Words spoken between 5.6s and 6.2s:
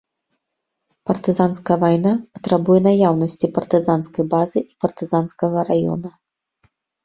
раёна.